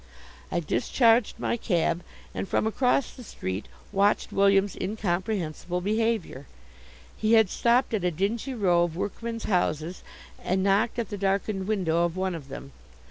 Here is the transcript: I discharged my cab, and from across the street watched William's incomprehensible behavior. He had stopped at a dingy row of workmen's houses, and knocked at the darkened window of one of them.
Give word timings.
I 0.51 0.59
discharged 0.61 1.37
my 1.37 1.57
cab, 1.57 2.01
and 2.33 2.47
from 2.47 2.65
across 2.65 3.11
the 3.13 3.23
street 3.23 3.67
watched 3.91 4.31
William's 4.31 4.75
incomprehensible 4.75 5.79
behavior. 5.79 6.47
He 7.15 7.33
had 7.33 7.51
stopped 7.51 7.93
at 7.93 8.03
a 8.03 8.09
dingy 8.09 8.55
row 8.55 8.81
of 8.85 8.95
workmen's 8.97 9.43
houses, 9.43 10.01
and 10.43 10.63
knocked 10.63 10.97
at 10.97 11.09
the 11.09 11.19
darkened 11.19 11.67
window 11.67 12.03
of 12.03 12.17
one 12.17 12.33
of 12.33 12.47
them. 12.47 12.71